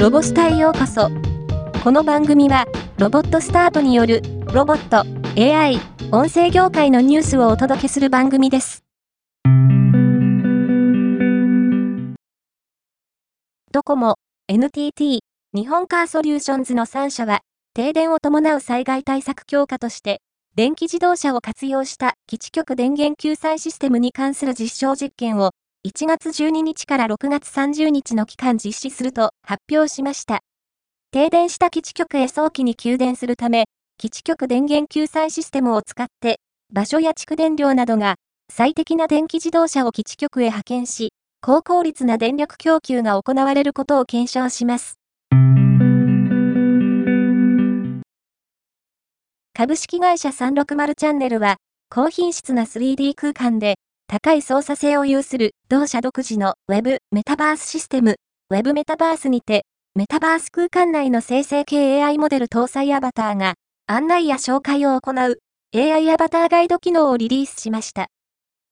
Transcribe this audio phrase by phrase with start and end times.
[0.00, 1.10] ロボスタへようこそ。
[1.84, 2.64] この番組は、
[2.96, 4.22] ロボットスタートによる、
[4.54, 5.04] ロボット、
[5.38, 5.78] AI、
[6.10, 8.82] 音声業界のニュースをお届けする番組です。
[13.72, 14.14] ドコモ、
[14.48, 15.20] NTT、
[15.52, 17.40] 日本カーソリューションズの3社は、
[17.74, 20.22] 停電を伴う災害対策強化として、
[20.56, 25.50] 電気自動車を活用した基地局電源救済システムに関する実証実験を
[25.82, 30.40] 1月12日から6月30日の期間実施すると発表しました。
[31.10, 33.64] 停電した基地局へ早期に給電するため、
[33.96, 36.38] 基地局電源救済システムを使って、
[36.70, 38.16] 場所や蓄電量などが
[38.52, 44.98] 最適な電気自動車を基地局へ派遣し、高効率な電力供給が行われることを検証します。
[49.54, 51.56] 株式会社360チャンネルは、
[51.88, 53.76] 高品質な 3D 空間で
[54.12, 58.16] 高い操作性を有する同社独自の Web メタバースシステム
[58.50, 63.54] Web メタバースにてメタバース空間内の生成系 AI モデル搭載アバターが
[63.86, 65.38] 案内や紹介を行う
[65.78, 68.08] AI アバターガイド機能をリリースしました。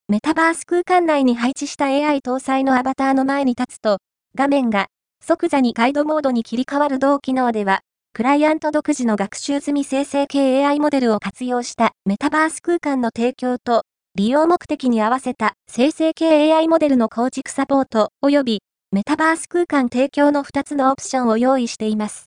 [0.09, 3.99] メタバース空間内に配置した AI 搭載のアバターの前に立つと
[4.35, 4.87] 画面が
[5.25, 7.79] 即座にガイドモードに切り替わる同機能では
[8.11, 13.83] クライアント独自の学習済み生成系 AI モデルを活用したメタバース空間の提供と
[14.19, 22.25] 利用目的に合わせた生成系 AI モデルの構築サポート及びメタバース空間提供の2つのオプションを用意しています。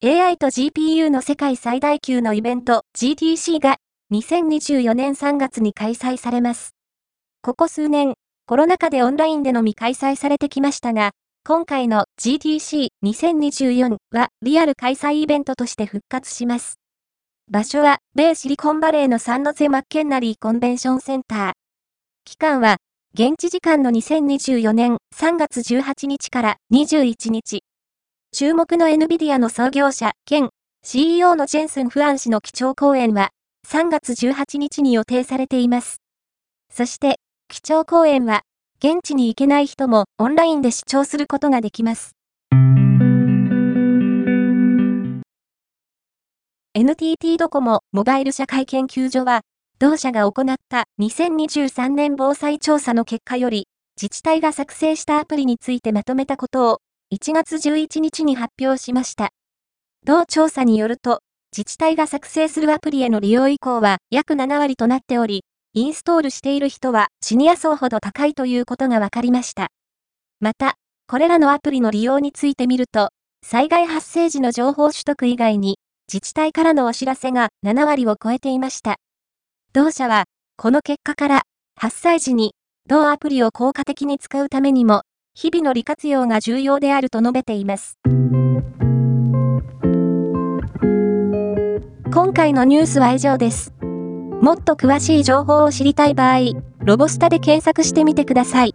[0.00, 3.78] AI と GPU の世界最大級のイベント GTC が
[4.12, 6.76] 2024年3月に開催されます。
[7.42, 8.14] ここ数年、
[8.46, 11.10] コロナ禍でオンラインでのみ開催されてきましたが、
[11.44, 16.78] 今回の GTC2024 はリアル開催イベントとして復活します。
[17.54, 21.52] 場所は、米シリコンバレーのサンノゼ・マッケンナリーコンベンションセンター。
[22.24, 22.78] 期間は、
[23.14, 27.60] 現地時間の2024年3月18日から21日。
[28.32, 30.50] 注目の NVIDIA の創業者兼
[30.82, 33.30] CEO のジェンスン・フアン氏の基調講演は
[33.68, 35.98] 3月18日に予定されています。
[36.72, 38.42] そして、基調講演は、
[38.78, 42.16] 現地に行けない人もオンラインで視聴することができます。
[46.76, 49.42] NTT ドコモモバイル社会研究所は、
[49.78, 56.78] 同社が行った2023年防災調査の結果より、自治体が作成したアプリについてまとめたことを、
[57.14, 59.28] 1月11日に発表しました。
[60.04, 61.20] 同調査によると、
[61.56, 69.68] 自治体が作成するアプリへの利用意向は約7割となっており、インストールしている人はシニア層ほど高いということが分かりました。
[70.40, 70.74] また、
[71.06, 73.10] これらのアプリの利用についてみると、
[73.46, 75.78] 災害発生時の情報取得以外に、
[76.12, 78.96] 自治体からのお知らせが7割を超えていました。
[79.72, 80.24] 同社は、
[80.56, 81.42] この結果から、
[81.76, 82.52] 発災時に、
[82.86, 85.02] 同アプリを効果的に使うためにも、
[85.34, 87.98] 日々の利活用が重要であると述べています。
[92.12, 93.72] 今回のニュースは以上です。
[93.80, 96.38] もっと詳しい情報を知りたい場合、
[96.80, 98.74] ロボスタで検索してみてください。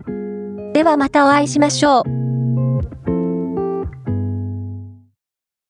[0.74, 2.19] ではまたお会いしましょう。